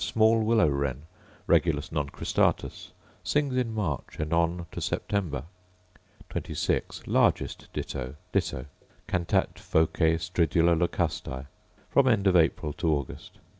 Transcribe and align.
Small 0.03 0.41
willow 0.41 0.67
wren, 0.67 1.03
Regulus 1.45 1.91
non 1.91 2.09
cristatus: 2.09 2.89
Sings 3.23 3.55
in 3.55 3.71
March 3.71 4.17
and 4.17 4.33
on 4.33 4.65
to 4.71 4.81
September. 4.81 5.43
26. 6.31 7.05
Largest 7.05 7.67
ditto, 7.71 8.15
Ditto: 8.31 8.65
Cantat 9.07 9.59
voce 9.59 10.17
stridula 10.31 10.75
locustae: 10.75 11.45
from 11.87 12.07
end 12.07 12.25
of 12.25 12.35
April 12.35 12.73
to 12.73 12.91
August. 12.91 13.37